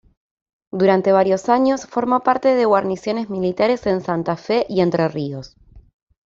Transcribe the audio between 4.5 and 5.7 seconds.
y Entre Ríos.